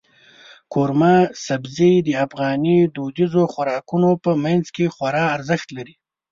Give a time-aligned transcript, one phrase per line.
[0.73, 1.15] قورمه
[1.45, 5.95] سبزي د افغاني دودیزو خوراکونو په منځ کې خورا ارزښت لري.